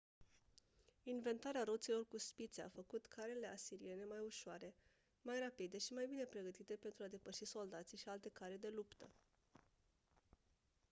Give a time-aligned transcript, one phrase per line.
[1.03, 4.75] inventarea roților cu spițe a făcut carele asiriene mai ușoare
[5.21, 9.09] mai rapide și mai bine pregătite pentru a depăși soldații și alte care de luptă